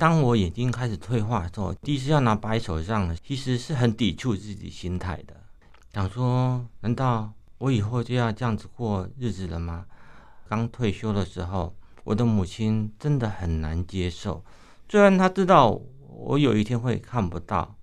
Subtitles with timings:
[0.00, 5.36] 当我眼睛开始退化的时候，第一次要拿白手杖，其实是很抵触自己心态的，
[5.92, 9.84] 想说，难道我以后就要这样子过日子了吗？
[10.48, 14.42] 刚退休的时候，我的母亲真的很难接受，
[14.88, 15.78] 虽然她知道
[16.08, 17.76] 我有一天会看不到，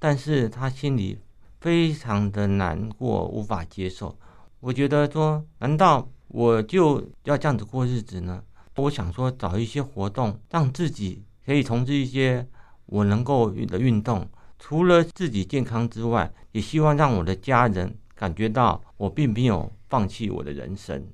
[0.00, 1.20] 但是她心里
[1.60, 4.18] 非常的难过，无法接受。
[4.58, 8.42] 我觉得说，难道我就要这样子过日子呢？
[8.74, 12.46] 我想说，找一些活动，让自己可以从事一些
[12.86, 14.28] 我能够的运动。
[14.58, 21.06] 除了自己健康之外，也希望让我的家人感觉到我并没有放弃我的人生。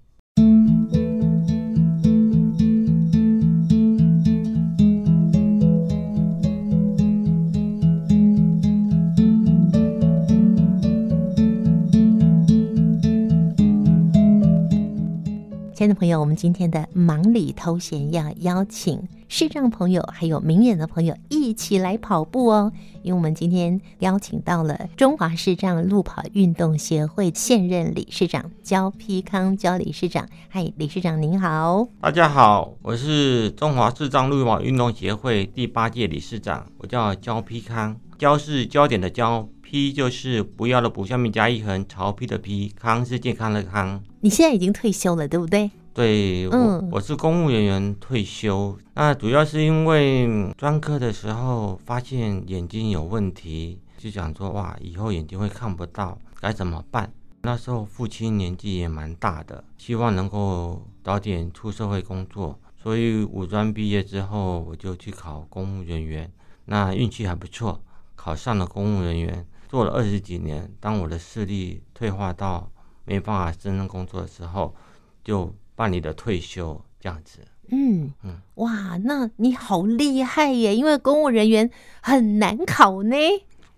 [15.77, 22.73] 亲爱的朋友，我们今天的忙里偷闲要邀请视障朋友还有明眼的朋友一起来跑步哦。
[23.03, 30.27] 因为我们今天邀请到了中华视障路跑运动协会现任理事长焦丕康焦理事长。
[30.49, 31.87] 嗨，理事长您好。
[32.01, 37.95] 大家好，我是中华视障路跑运动协会第八届理事长，我叫焦丕康。
[38.17, 44.03] 焦是焦点的焦，丕就是不要的不，下面加一横，曹丕的丕，康是健康的康。
[44.21, 45.71] 你现在已经退休了，对不对？
[45.93, 48.79] 对，嗯、我我是公务人员退休。
[48.95, 57.13] 那主要是因为专科的时候发现眼睛有问题，就想说哇，以后眼睛会看不到，该怎么办？
[57.43, 62.59] 那时候父亲年纪也蛮大的，希望能够早点出社会工作。
[62.83, 66.31] 所以五专毕业之后，我就去考公务人员。
[66.67, 67.81] 那运气还不错，
[68.15, 70.71] 考上了公务人员，做了二十几年。
[70.81, 72.71] 当我的视力退化到
[73.05, 74.75] 没办法胜任工作的时候，
[75.23, 77.41] 就办理了退休这样子。
[77.69, 80.75] 嗯嗯，哇，那你好厉害耶！
[80.77, 81.69] 因为公务人员
[82.01, 83.17] 很难考呢。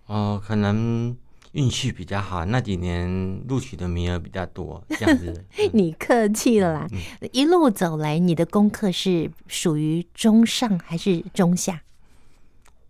[0.04, 1.16] 哦，可能
[1.52, 5.42] 运气比较好，那几年录取的名额比较多，这样子。
[5.72, 6.86] 你客气了啦。
[6.92, 11.82] 嗯、一路走来，你的功课是属于中上还是中下？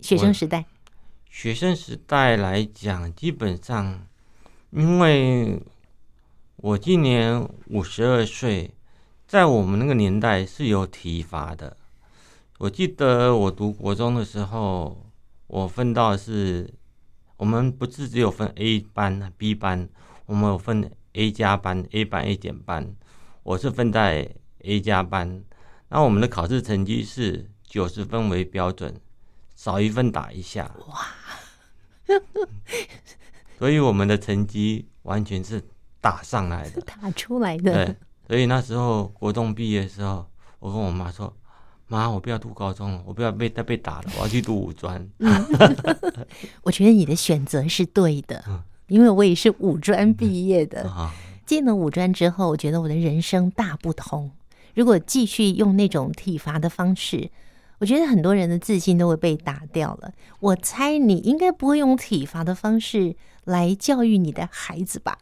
[0.01, 0.65] 学生时代，
[1.41, 4.05] 学生时代来讲，基本上，
[4.71, 5.63] 因为。
[6.57, 8.75] 我今年五十二岁，
[9.25, 11.77] 在我们那个年代是有体罚的。
[12.59, 15.07] 我记得我读国中的时候，
[15.47, 16.75] 我分到的是，
[17.37, 19.89] 我们不是只有分 A 班、B 班，
[20.27, 22.93] 我们有分 A 加班、A 班、A 减班。
[23.45, 24.29] 我是分在
[24.65, 25.45] A 加班，
[25.91, 29.01] 那我们的考试成绩是九十分为标准，
[29.59, 30.71] 少一份打一下。
[30.87, 31.07] 哇！
[33.59, 35.61] 所以我们的成绩完全是。
[36.01, 37.85] 打上来的，打出来的。
[37.85, 37.97] 对，
[38.29, 40.25] 所以那时候国中毕业的时候，
[40.61, 41.37] 我跟我妈说
[41.89, 45.05] ：“妈，我不要读高中了，我不要被再被打了，我要去读五专。”
[46.63, 48.45] 我觉得你的选择是对的，
[48.87, 50.89] 因为我也是五专毕业的。
[51.45, 54.31] 进了五专之后，我觉得我的人生大不同。
[54.77, 57.29] 如果继续用那种体罚的方式，
[57.79, 60.13] 我觉得很多人的自信都会被打掉了。
[60.41, 65.19] 我猜你应该不会用体罚的方式来教育你的孩子吧？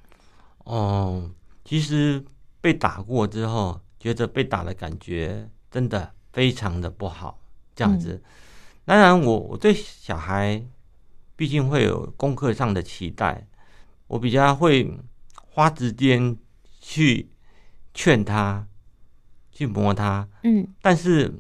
[0.64, 1.30] 哦，
[1.64, 2.24] 其实
[2.60, 7.38] 被打过之后，觉得被打的感觉真的非常的不好。
[7.74, 8.22] 这样子，嗯、
[8.86, 10.64] 当然我我对小孩
[11.36, 13.46] 毕竟会有功课上的期待，
[14.06, 14.98] 我比较会
[15.50, 16.34] 花时间
[16.80, 17.28] 去
[17.92, 18.66] 劝他，
[19.52, 20.26] 去磨他。
[20.42, 21.38] 嗯，但是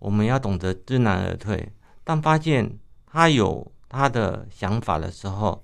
[0.00, 1.72] 我们要懂得知难而退。
[2.02, 5.62] 当发现他有他的想法的时候。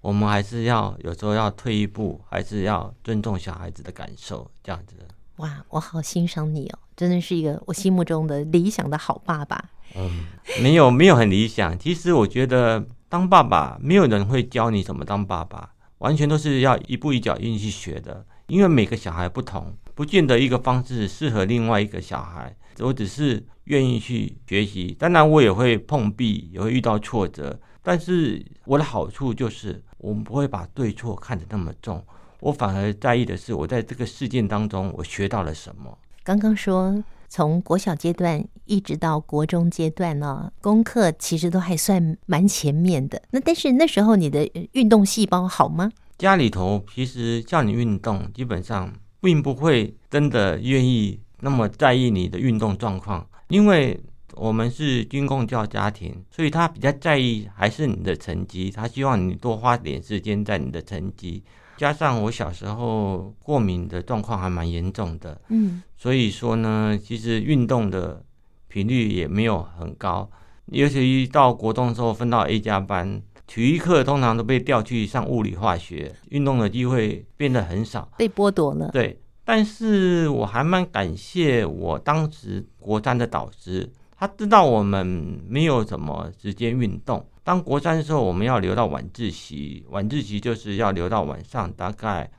[0.00, 4.94] 我们还是要有时候要退一步，还是要尊重小孩子的感受，这样子。
[5.38, 9.62] 哇，我好欣赏你哦，真的是一个我心目中的理想的好爸爸。
[9.96, 10.26] 嗯，
[10.62, 11.76] 没有没有很理想。
[11.76, 18.24] 其实我觉得当爸爸，没有人会教你怎么当爸爸，完全都是要一步一脚印去学的。
[18.46, 22.54] 因为每个小孩不同，不见得一个方式适合另外一个小孩。
[22.78, 27.58] 我只是愿意去学习，当然我也会碰壁，也会遇到挫折。
[27.82, 32.00] 但是我的好处就是，我们不会把对错看得那么重，
[32.38, 35.98] 我反而在意的是，我在这个事件当中我学到了什么。
[36.22, 43.20] 刚刚说从国小阶段一直到国中阶段呢，功课其实都还算蛮前面的。
[43.32, 45.90] 那但是那时候你的运动细胞好吗？
[46.16, 54.00] 家里头其实叫你运动，基本上并不会真的愿意那么在意你的运动状况，因为。
[54.34, 61.42] 我们是军工教家庭，所以他比较在意还是你的成绩，他希望你多花点时间在你的成绩。
[61.76, 68.22] 加上我小时候过敏的状况还蛮严重的，嗯，所以说呢，其实运动的
[68.68, 70.30] 频率也没有很高。
[70.66, 78.90] 尤其一到国中的时候，分到 A 加班，体育课通常都被调去上物理化学，运动的机会变得很少，被剥夺了。
[78.92, 85.06] 对，但是我还蛮感谢我当时国三的导师，他知道我们
[85.48, 87.26] 没有什么时间运动。
[87.42, 92.30] 当国三的时候，我们要留到晚自习，晚自习就是要留到晚上大概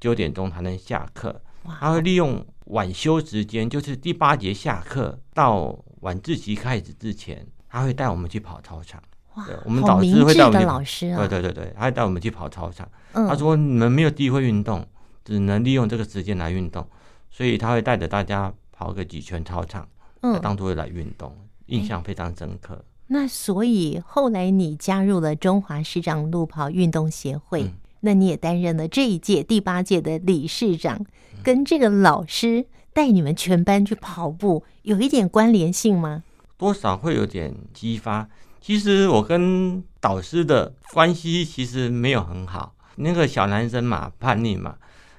[0.00, 1.40] 九点钟才能下课。
[1.78, 7.46] 他会利用晚休时间，就是第八节下课到晚自习开始之前。
[7.68, 9.00] 他会带我们去跑操场，
[9.38, 12.88] 哇，我们导师会带我们去老师、啊、对对对对，他会带我们去跑操场。
[13.12, 14.84] 嗯、他说你们没有机会运动，
[15.24, 16.84] 只能利用这个时间来运动，
[17.30, 19.86] 所以他会带着大家跑个几圈操场，
[20.22, 21.32] 嗯，当作来运动，
[21.66, 22.84] 印象非常深刻。
[23.06, 36.24] 那所以后来你加入了中华市长路跑运动协会，嗯、那你也担任了这一届第八届的理事长，嗯、跟这个老师带你们全班去跑步有一点关联性吗？
[36.56, 38.28] 多少会有点激发。
[38.60, 42.74] 其实我跟导师的关系其实没有很好。
[42.96, 44.74] 那个小男生嘛，叛逆嘛，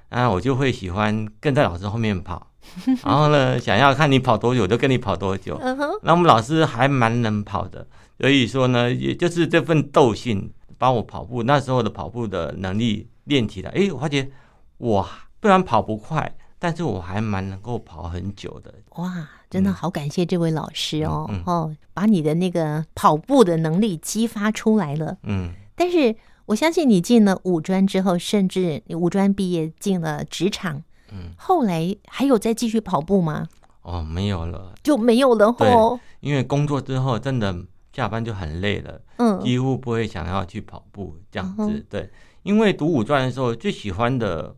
[0.09, 2.47] 啊，我就会喜欢跟在老师后面跑。
[3.03, 5.59] 然后呢，想要看你跑多久，就跟你跑多久。
[6.03, 7.87] 那我们老师还蛮能跑的，
[8.19, 13.71] 所以说呢，也就是这份斗性，把我跑步那时候的跑步的能力练起来。
[13.71, 14.29] 哎，我发觉
[14.77, 15.07] 我
[15.41, 18.73] 虽然跑不快，但是我还蛮能够跑很久的。
[18.97, 19.27] 哇！
[19.49, 25.17] 真的好感谢这位老师哦，哦，把你的那个跑步的能力激发出来了。
[25.23, 26.15] 嗯，但是
[26.45, 33.47] 我相信你进了五专之后，甚至你五专毕业进了职场，嗯，后来还有再继续跑步吗？
[33.81, 35.47] 哦，没有了，就没有了。
[35.47, 37.55] 哦，因为工作之后真的
[37.91, 41.63] 下班就很累了，嗯，几乎不会想要去跑步这样子。
[41.65, 42.11] 嗯、对，
[42.43, 44.55] 因为读五专的时候最喜欢的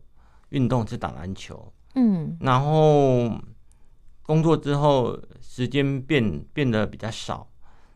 [0.50, 3.30] 运动是打篮球，嗯，然后。
[4.22, 7.48] 工作之后，时间变变得比较少，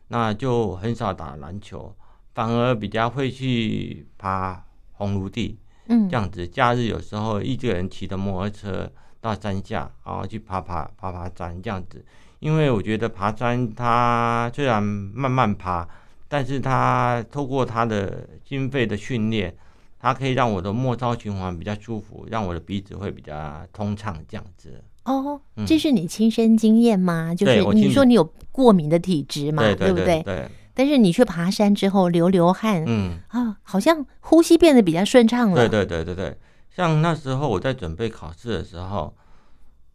[0.09, 1.95] 那就很少打篮球，
[2.33, 5.57] 反而比较会去爬红炉地，
[5.87, 6.47] 嗯，这样子。
[6.47, 8.91] 假日有时候一个人骑着摩托车
[9.21, 12.05] 到山下，然后去爬爬爬爬山这样子。
[12.39, 15.87] 因为我觉得爬山它虽然慢慢爬，
[16.27, 19.55] 但是它透过它的经费的训练，
[19.99, 24.83] 它可以让我的末梢循环比较舒服，让我的鼻子会比较通畅这样子。
[25.05, 27.31] 哦，这是你亲身经验吗？
[27.31, 30.23] 嗯、就是你说你有过敏的体质嘛，对，对，对，对不对？
[30.23, 30.49] 对。
[30.73, 35.55] 但是你去爬山之后流流汗，嗯啊，好像呼吸变得比较顺畅了。
[35.55, 36.37] 对对对对对，
[36.75, 39.11] 像那时候我在准备考试的时候，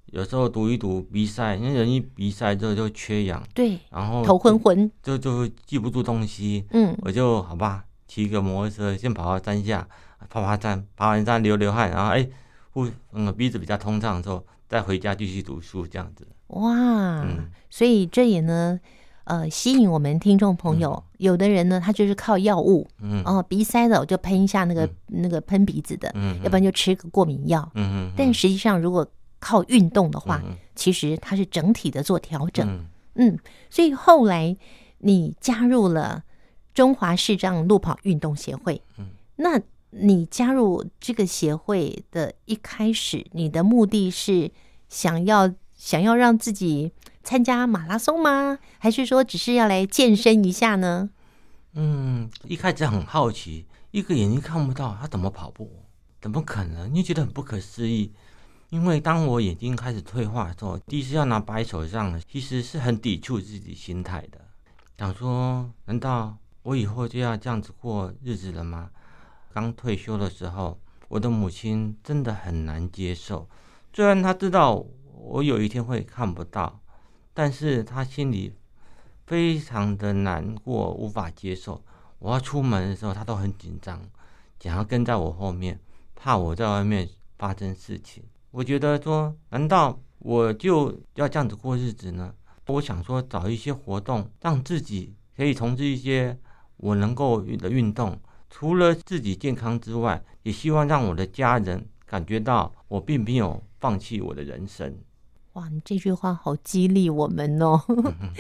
[0.07, 6.65] 有时候读一读鼻塞，因为人一鼻塞之后就缺氧，对，然后头昏昏，就就记不住东西。
[6.73, 9.89] 嗯，我就好吧，骑个摩托车先跑到山下，
[10.29, 12.29] 爬爬山，爬完山流流汗，然后哎
[12.73, 14.45] 呼嗯鼻子比较通畅的时候。
[14.69, 16.27] 再回家继续读书，这样子。
[16.47, 18.81] 哇，嗯、所以这也呢，
[19.25, 20.93] 呃，吸引我们听众朋友。
[20.93, 28.13] 嗯、有的人呢，他就是靠药物，嗯，哦，鼻塞了我就喷一下那个、嗯、那个喷鼻子的，嗯，要不然就吃个过敏药，嗯嗯。
[28.17, 29.07] 但实际上，如果
[29.39, 32.67] 靠运动的话，嗯、其实它是整体的做调整，
[33.17, 33.39] 嗯，嗯。
[33.69, 34.57] 所以后来
[35.01, 36.23] 你加入了
[36.75, 39.61] 中华视障路跑运动协会，嗯，那。
[39.95, 44.51] 你加入这个协会的一开始，你的目的是
[44.89, 46.93] 想要想要让自己
[47.23, 48.59] 参加马拉松吗？
[48.79, 51.11] 还是说只是要来健身一下呢？
[51.75, 55.71] 嗯，一开始很好奇，一个眼睛看不到他怎么跑步？
[56.23, 56.95] 怎么可能？
[56.95, 58.13] 你觉得很不可思议。
[58.71, 64.41] 因为当我眼睛开始退化的时候，第一次要拿白手杖，其实是很抵触自己心态的，
[64.97, 68.91] 想说：难道我以后就要这样子过日子了吗？
[69.53, 73.49] 刚退休的时候，我的母亲真的很难接受。
[73.93, 76.81] 虽然她知道我有一天会看不到，
[77.35, 78.55] 但是她心里
[79.27, 81.83] 非常的难过，无法接受。
[82.19, 84.01] 我要出门的时候，她都很紧张，
[84.61, 85.81] 想要跟在我后面，
[86.15, 88.23] 怕我在外面发生事情。
[88.53, 92.33] 我觉得说，难道我就要这样子过日子呢？
[92.67, 96.39] 我想说，找一些活动，让自己可以从事一些
[96.77, 98.19] 我能够的运动。
[98.51, 104.95] 除了自己健康之外，也希望让我的家人感觉到我并没有放弃我的人生。
[105.55, 107.81] 哇，你这句话好激励我们哦！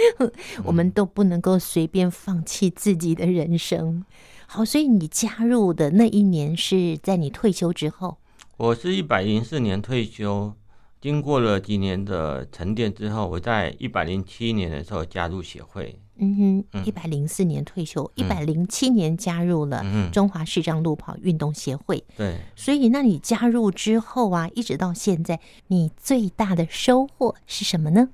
[0.65, 4.05] 我们都不能够随便放弃自己的人生。
[4.47, 8.19] 好，所以你加入的那一年是在你退休之后。
[8.57, 10.55] 我是一百零四年退休。
[11.01, 15.99] 经过了几年的沉淀之后，我在一百零七年的时候加入协会。
[16.25, 22.02] 嗯哼，一百零四年退休，一百零七年加入了中华视障路跑运动协会。
[22.17, 28.09] 对，所以那你加入之后啊，一直到现在，你最大的收获是什么呢？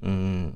[0.00, 0.50] 嗯，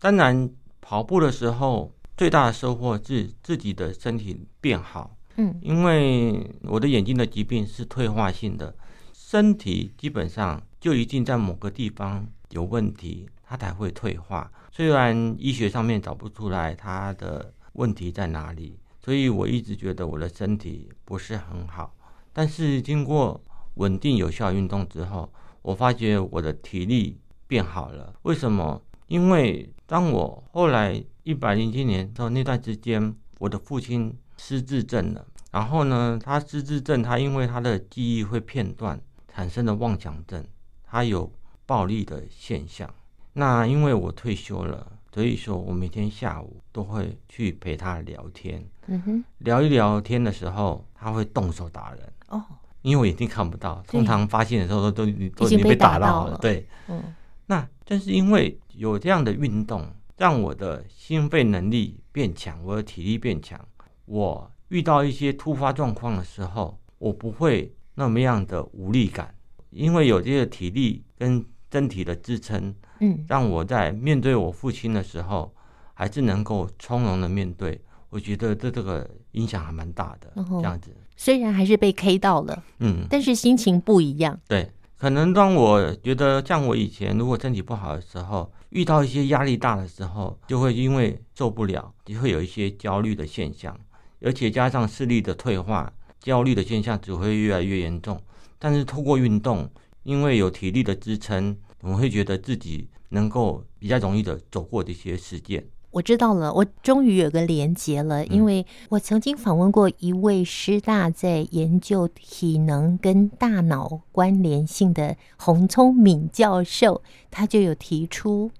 [0.00, 0.48] 当然
[0.80, 5.14] 跑步的时候最大的收获是自己的身体变好。
[5.36, 8.74] 嗯，因为我的眼睛的疾病是退化性的，
[9.12, 14.50] 身体基本上就一定在某个地方有问题，它才会退化。
[14.70, 21.94] 虽然医学上面找不出来它的问题在哪里，所以我一直觉得我的身体不是很好。
[22.32, 23.38] 但是经过
[23.74, 25.30] 稳定有效运动之后，
[25.60, 28.14] 我发觉我的体力变好了。
[28.22, 28.80] 为什么？
[29.06, 35.26] 因为当我后来一百零七年到那段时间，我的父亲失智症了。
[35.50, 40.42] 然后呢，他失智症，他因为他的记忆会片段，产生了妄想症，
[40.82, 41.30] 他有
[41.66, 42.88] 暴力的现象。
[43.34, 48.62] 那因为我退休了，所以说我每天下午都会去陪他聊天。
[48.86, 52.12] 嗯哼，聊一聊天的时候，他会动手打人。
[52.28, 52.44] 哦，
[52.82, 56.32] 因为我眼睛看不到，通常发现的时候都都都已经被打到了。
[56.32, 56.38] 了。
[56.38, 57.02] 对，嗯，
[57.46, 59.86] 那正是因为有这样的运动，
[60.18, 63.58] 让我的心肺能力变强，我的体力变强。
[64.04, 69.34] 我遇到一些突发状况的时候，我不会那么样的无力感，
[69.70, 72.74] 因为有这个体力跟身体的支撑。
[73.02, 75.52] 嗯，让我在面对我父亲的时候，
[75.92, 77.78] 还是能够从容的面对。
[78.10, 80.32] 我觉得这这个影响还蛮大的。
[80.36, 84.38] 这样子，虽然还是被 K 到了，嗯，但是心情不一样。
[84.46, 93.76] 对，可能当我觉得像我以前如果身体不好的时候，遇到一些压力大的时候，就会因为受不了，就会有一些焦虑的现象，
[94.20, 98.22] 而且加上视力的退化，焦虑的现象只会越来越严重。
[98.60, 99.68] 但是透过运动，
[100.04, 101.56] 因为有体力的支撑。
[101.82, 105.62] 我们会觉得自己能够比较容易的走过这些事件。
[105.90, 118.50] 我知道了，我终于有个连结了，因为我曾经访问过一位师大在研究体能跟大脑关联性的洪聪敏教授，他就有提出，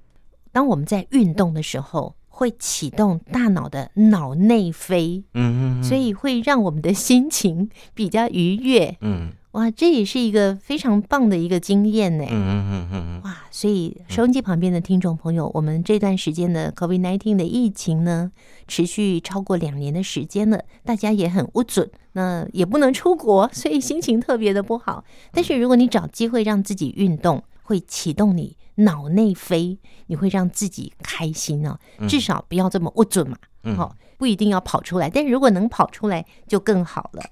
[0.52, 9.32] 当我们在运动的时候，会启动大脑的脑内啡，嗯嗯，所以会让我们的心情比较愉悦，嗯。
[9.52, 12.24] 哇，这也是一个非常棒的一个经验呢。
[12.24, 13.20] 嗯嗯嗯嗯。
[13.22, 18.32] 哇，所以收音机旁边的听众朋友，我们这段时间的 COVID-19 的疫情呢，
[18.66, 25.04] 持续超过两年的时间了，大家也很不准，那也不能出国，所以心情特别的不好。
[25.32, 31.78] 但是如果你找机会让自己运动，会启动你脑内啡，你会让自己开心哦。
[32.08, 33.36] 至少不要这么无准嘛。
[33.76, 37.22] 好，不一定要跑出来，但是如果能跑出来就更好了。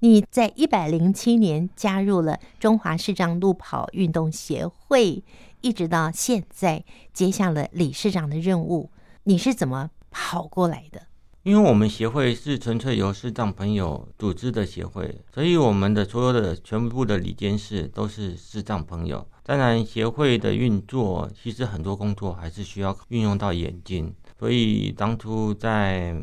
[0.00, 5.24] 你在一百零七年加入了中华视障路跑运动协会，
[5.62, 6.84] 一直到现在
[7.14, 8.90] 接下了理事长的任务。
[9.24, 11.00] 你是怎么跑过来的？
[11.44, 19.26] 因为我们协会是纯粹由视障朋友组织的协会，所以我们的所有的全部的理监事都是视障朋友。
[19.44, 26.14] 当然，协会的运作其实很多工作还是需要运用到眼睛，所以当初在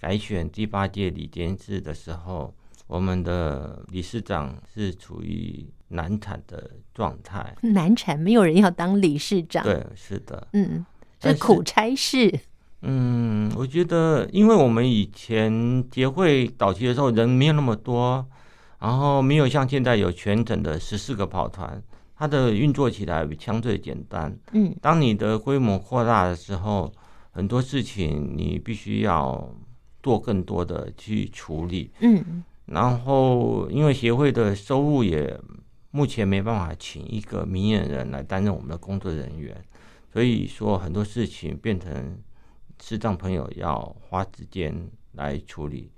[0.00, 2.54] 改选第八届理监事的时候。
[2.88, 9.62] 我们的理事长是处于难产的状态，难产，没有人要当理事长。
[9.62, 10.84] 对，是的，嗯，
[11.20, 12.40] 这苦差事。
[12.80, 18.26] 嗯，我觉得，因为我们以前结会早期的时候人没有那么多，
[18.78, 21.82] 然后没有像现在有全整的十四个跑团，
[22.16, 24.34] 它的运作起来相对简单。
[24.52, 26.90] 嗯，当你的规模扩大的时候，
[27.32, 29.54] 很多事情你必须要
[30.02, 31.90] 做更多的去处理。
[32.00, 32.42] 嗯。
[32.70, 35.40] 然后，因为协会的收入也
[35.90, 39.56] 目前没办法请一个明眼人来担任我们的工作人员，
[40.12, 42.22] 所以说很多事情变成
[42.78, 45.90] 视障朋友要花时间来处理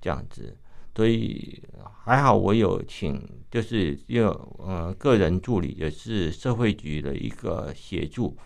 [0.00, 0.56] 这样子。
[0.94, 1.60] 所以
[2.04, 4.28] 还好我有请，就是有
[4.60, 8.36] 呃个人助理，也是社会局的一个协助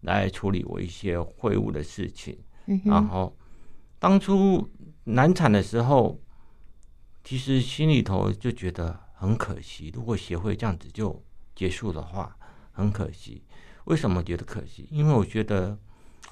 [0.00, 2.36] 来处理我一些会务的事情。
[2.66, 2.80] 嗯。
[2.86, 3.36] 然后
[4.00, 4.68] 当初
[5.04, 6.20] 难产的时候。
[7.22, 11.22] 其实心里头就觉得很可惜，如果协会这样子就
[11.54, 12.36] 结束的话，
[12.72, 13.42] 很可惜。
[13.84, 14.88] 为什么觉得可惜？
[14.90, 15.76] 因为我觉得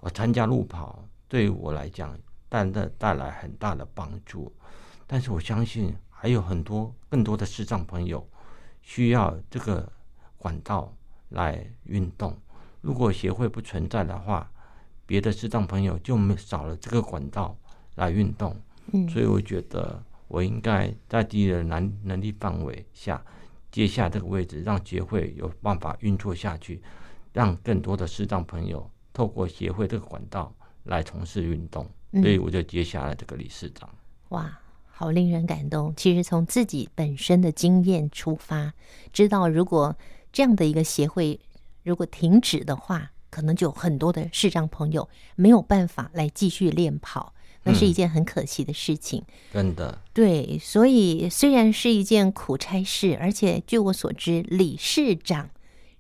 [0.01, 2.19] 我参加路跑对于我来讲
[2.49, 4.53] 带带带来很大的帮助，
[5.07, 8.27] 但是我相信还有很多更多的视障朋友
[8.83, 9.91] 需要这个
[10.39, 10.93] 管道
[11.29, 12.37] 来运动。
[12.81, 14.51] 如果协会不存在的话，
[15.05, 17.57] 别的视障朋友就没少了这个管道
[17.97, 18.57] 来运动。
[18.93, 20.03] 嗯，所以我觉得。
[20.29, 23.23] 我应该在自己的能能力范围下
[23.73, 26.81] 接下这个位置，让协会有办法运作下去，
[27.33, 30.55] 让更多的视障朋友透过协会这个管道
[30.85, 33.89] 来从事运动，所以我就接下了这个理事长。
[33.93, 33.99] 嗯。
[34.31, 35.95] 哇，好令人感动！
[35.97, 38.73] 其实从自己本身的经验出发，
[39.13, 39.97] 知道如果
[40.33, 41.41] 这样的一个协会
[41.83, 47.33] 如果停止的话，可能就有很多的视障朋友没有办法来继续练跑，
[47.65, 49.23] 那是一件很可惜的事情。
[49.53, 55.51] 真的，对，所以虽然是一件苦差事，而且据我所知，理事长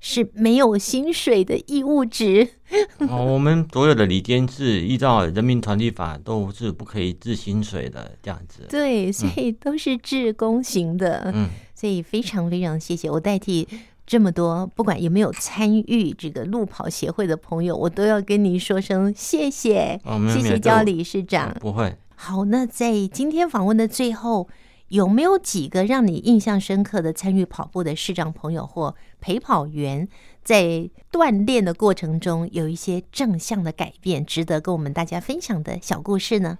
[0.00, 2.48] 是没有薪水的义务职。
[3.08, 8.66] 哦，我们所有的里监事依照人民团体法都是不可以治薪水的，这样子。
[8.68, 11.30] 对，所以都是志工型的。
[11.34, 13.66] 嗯，所以非常非常谢谢，我代替。
[14.08, 21.54] 这么多，不管有没有参与这个路跑协会的朋友，我都要跟你说声谢谢，哦、谢谢焦理事长。
[21.60, 21.94] 不会。
[22.16, 24.48] 好，那在今天访问的最后，
[24.88, 30.08] 有没有几个让你印象深刻的参与跑步的视障朋友或陪跑员，
[30.42, 36.56] 在锻炼的过程中有一些正向的改变，值得跟我们大家分享的小故事呢？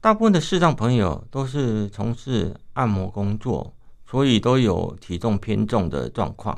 [0.00, 3.74] 大部分的视障朋友都是从事按摩工作，
[4.08, 6.56] 所以都有体重偏重的状况。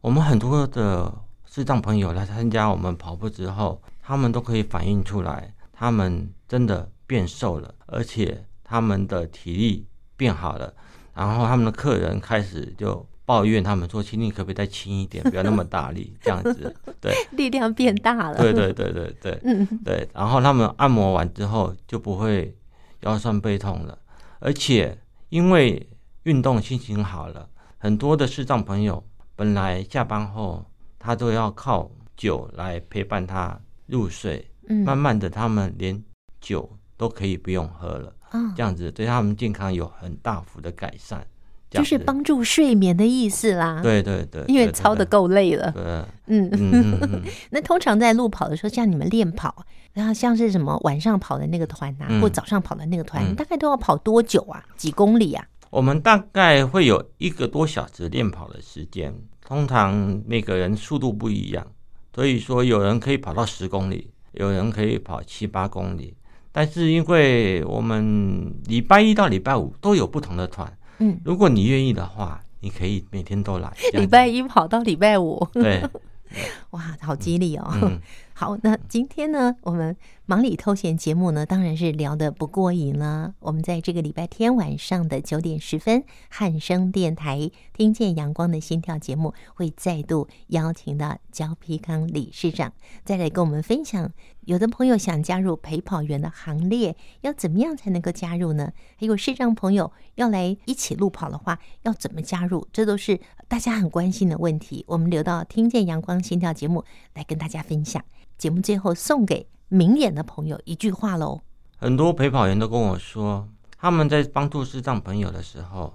[0.00, 1.12] 我们很多的
[1.44, 10.72] 视障朋友来参加我们跑步之后，他们都可以反映出来，他们真的变瘦了，而且他们的体力变好了。
[11.12, 16.74] 然后他们的客人开始就抱怨他们说：“请你可不可以再轻一点，不要那么大力，这样子。
[16.98, 18.38] ”对，力量变大了。
[18.38, 20.08] 对对对对对，嗯对。
[20.14, 22.56] 然后他们按摩完之后就不会
[23.00, 23.98] 腰酸背痛了，
[24.38, 24.96] 而且
[25.28, 25.86] 因为
[26.22, 29.04] 运动心情好了，很多的视障朋友。
[29.40, 30.62] 本来下班后，
[30.98, 34.46] 他都要靠酒来陪伴他入睡。
[34.68, 35.98] 嗯，慢慢的，他们连
[36.42, 36.68] 酒
[36.98, 38.12] 都可以不用喝了。
[38.32, 41.22] 哦，这样子对他们健康有很大幅的改善，
[41.70, 43.80] 就是帮助睡眠的意思啦。
[43.82, 45.72] 对对对，因为操的够累了。
[45.72, 45.82] 对，
[46.26, 47.22] 嗯嗯嗯。
[47.48, 54.62] 那通常在路跑的时候，像你们练跑，然后像是什么晚上跑的那个团呐、啊，嗯、或早上跑的那个团，嗯、大概都要跑多久啊？
[54.76, 55.42] 几公里啊？
[55.70, 59.14] 我们大概会有一个多小时练跑的时间。
[59.50, 61.66] 通常每个人速度不一样，
[62.14, 66.14] 所以说有人可以跑到十公里，有人可以跑七八公里。
[66.52, 73.76] 但是因为我们礼拜一到礼拜五都有不同的团，嗯，如果你愿意的话，你可以每天都来。
[73.92, 75.82] 礼拜一跑到礼拜五，对，
[76.70, 77.68] 哇，好激励哦。
[77.82, 78.00] 嗯
[78.40, 83.34] 好，那今天呢，我们忙里偷闲节目呢，当然是聊得不过瘾了。
[83.38, 92.72] 我们在这个礼拜天晚上的九点十分，汉声电台听见阳光的心跳节目会再度邀请到焦丕康理事长，
[93.04, 94.10] 再来跟我们分享。
[94.46, 98.72] 有的朋友想加入陪跑员的行列，要怎么样才能够加入呢？
[98.96, 102.66] 还有视障朋友要来一起路跑的话，要怎么加入？
[102.72, 104.82] 这都是大家很关心的问题。
[104.88, 108.02] 我们留到听见阳光心跳节目来跟大家分享。
[108.40, 111.42] 节目最后送给明眼的朋友一句话喽。
[111.76, 115.92] 很多陪跑员都跟我说，他们在帮助视障朋友的时候，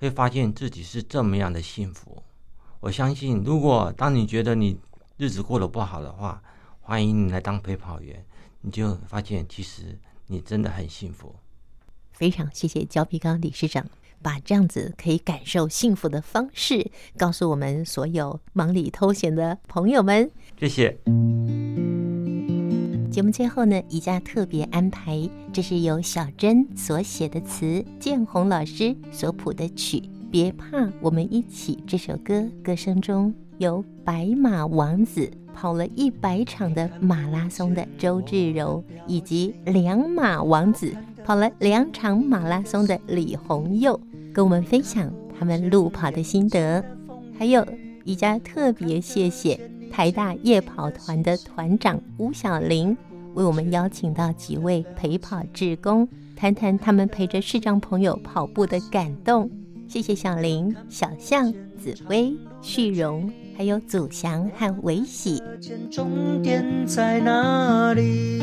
[0.00, 2.20] 会发现自己是这么样的幸福。
[2.80, 4.80] 我相信，如果当你觉得你
[5.16, 6.42] 日子过得不好的话，
[6.80, 8.26] 欢迎你来当陪跑员，
[8.62, 9.96] 你就发现其实
[10.26, 11.36] 你真的很幸福。
[12.10, 13.86] 非常谢谢焦皮刚理事长，
[14.22, 20.30] 把这样子可以感受幸福的方式告诉我们所有忙里偷闲的朋友们。
[20.58, 20.98] 谢谢。
[23.10, 30.02] 节目最后呢，宜家特别安排，这是由小珍所写的词，建宏老师所谱的曲。
[30.30, 31.82] 别怕，我们一起。
[31.86, 40.94] 这首歌歌声中有白马王子跑了一百场的马拉松的周志柔，以及两马王子
[41.26, 44.00] 跑了两场马拉松的李红佑，
[44.32, 46.84] 跟我们分享他们路跑的心得。
[47.36, 47.66] 还有
[48.04, 49.58] 宜家特别谢谢
[49.90, 52.96] 台大夜跑团的团长吴小玲。
[53.34, 59.50] 为我们邀请到几位陪跑志工，谈谈他们陪着视障朋友跑步的感动。
[59.88, 65.42] 谢谢小林、小象、紫薇、旭荣，还有祖祥和维喜。
[65.90, 68.40] 终点在哪里？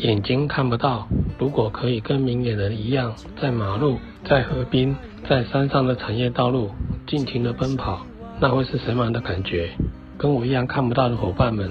[0.00, 1.06] 眼睛看不到，
[1.38, 4.96] 如果可以跟明眼人一样，在马路、在河边、
[5.28, 6.70] 在山上的产业道路
[7.06, 8.06] 尽情的奔跑，
[8.40, 9.68] 那会是什么样的感觉？
[10.16, 11.70] 跟我一样看不到的伙伴们。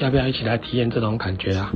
[0.00, 1.70] 要不要一起来体验这种感觉啊？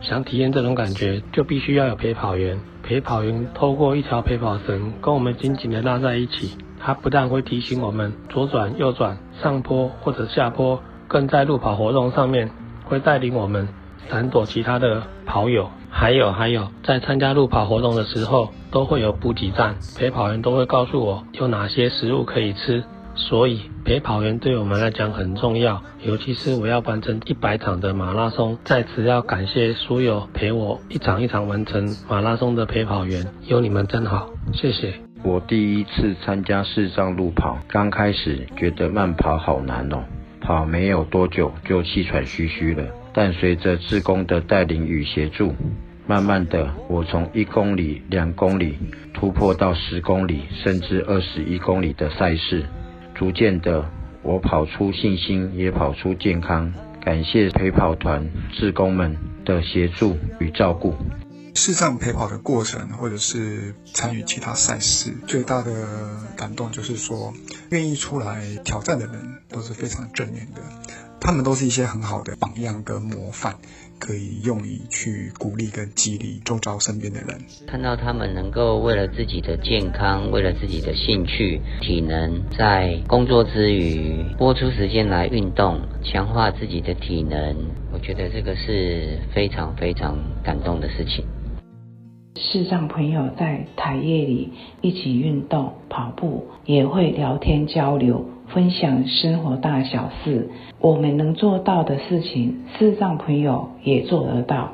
[0.00, 2.56] 想体验这种感觉，就必须要有陪跑员。
[2.84, 6.56] 陪跑员透过一条陪跑绳，跟我们紧紧的拉在一起。
[6.78, 12.48] 他不但会提醒我们左转、右转、上坡或者下坡，更在路跑活动上面
[12.84, 13.66] 会带领我们
[14.10, 15.68] 闪躲其他的跑友。
[15.90, 22.84] 还有还有，在参加路跑活动的时候，都会有补给站，陪跑员都会告诉我有哪些食物可以吃。
[23.14, 34.94] 所以陪跑员对我们来讲很重要，尤其是我要完成一百场的马拉松，在此要感谢所有陪我一场一场完成马拉松的陪跑员，有你们真好，谢谢。
[35.24, 40.04] 我第一次参加四障路跑，刚开始觉得慢跑好难哦。
[40.40, 42.84] 跑没有多久就气喘吁吁了。
[43.12, 45.54] 但随着志工的带领与协助，
[46.06, 48.78] 慢慢的，我从一公里、两公里
[49.12, 52.66] 突破到十公里，甚至二十一公里的赛事。
[53.14, 53.84] 逐渐的，
[54.22, 56.72] 我跑出信心，也跑出健康。
[57.00, 60.94] 感谢陪跑团志工们的协助与照顾。
[61.54, 65.72] 视障陪跑的过程，或者是参与其他赛事，最大的
[66.36, 67.32] 感动就是说，
[67.70, 69.14] 愿意出来挑战的人
[69.48, 70.60] 都是非常正面的。
[71.20, 73.54] 他们都是一些很好的榜样跟模范，
[73.98, 77.38] 可以用以去鼓励跟激励周遭身边的人。
[77.66, 87.56] 看到他们能够为了自己的健康，为了自己的兴趣、体能，在工作之余拨出时间来运动，强化自己的体能，
[87.92, 91.24] 我觉得这个是非常非常感动的事情。
[92.36, 100.48] 视障朋友在台夜里一起运动、跑步，也会聊天交流，分享生活大小事。
[100.80, 104.70] 我们能做到的事情，视障朋友也做得到。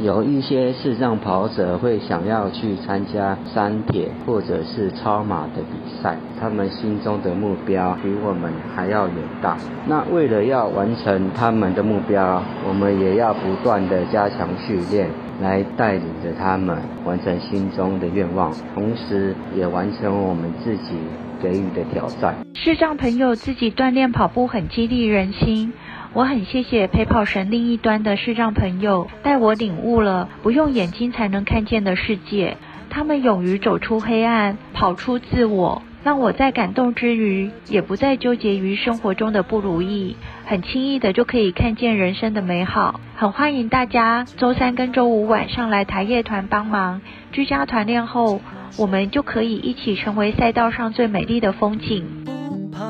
[0.00, 9.56] 有一些视障跑者会想要去参加三铁或者是超马的比赛，他们心中的目标比我们还要远大。
[9.86, 15.08] 那为了要完成他们的目标，我们也要不断的加强训练。
[15.40, 20.94] 来带领着他们完成心中的愿望，同时也完成我们自己
[21.42, 22.34] 给予的挑战。
[22.54, 25.72] 视障朋友自己锻炼跑步很激励人心，
[26.12, 32.56] 我很谢谢陪跑绳另一端的视障朋友，带我领悟了不用眼睛才能看见的世界。
[32.88, 35.82] 他们勇于走出黑暗，跑出自我。
[36.04, 43.00] 让我在感动之余，也不再纠结于生活中的不如意，很轻易的就可以看见人生的美好。
[43.16, 47.00] 很欢迎大家周三跟周五晚上来台夜团帮忙，
[47.32, 48.42] 居家团练后，
[48.76, 52.04] 我们就可以一起成为赛道上最美丽的风景。
[52.26, 52.82] 不怕，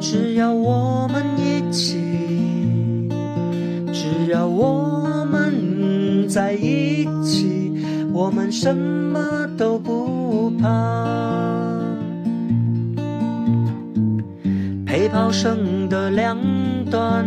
[0.00, 3.08] 只要我们一起，
[3.90, 7.72] 只要我们在一起，
[8.12, 10.09] 我们什么都不
[10.60, 10.68] 怕，
[14.84, 16.36] 陪跑绳的两
[16.90, 17.26] 端，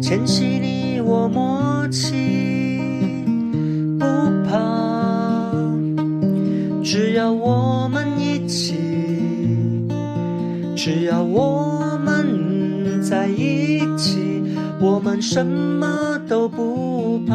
[0.00, 2.80] 牵起你我默契，
[3.98, 4.06] 不
[4.48, 5.50] 怕，
[6.82, 8.76] 只要我们一起，
[10.76, 14.42] 只要我们在一起，
[14.80, 17.34] 我们什么都不怕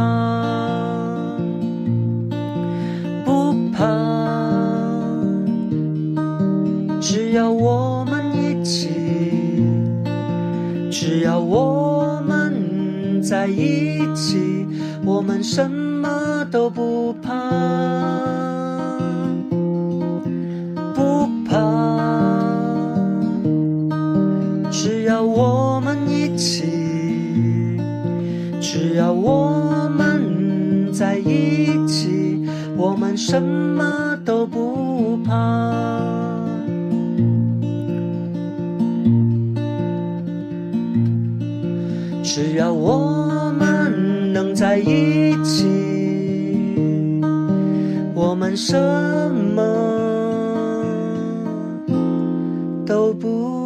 [3.25, 4.08] 不怕。
[7.31, 8.89] 只要我们一起，
[10.89, 14.65] 只要我们在一起，
[15.05, 17.31] 我们什么都不怕，
[20.95, 21.55] 不怕。
[24.71, 26.65] 只要我们一起，
[28.59, 32.43] 只要我们在一起，
[32.75, 36.18] 我们什么都不怕。
[42.39, 45.67] 只要我们能在一起，
[48.13, 48.79] 我们什
[49.53, 49.61] 么
[52.87, 53.58] 都不。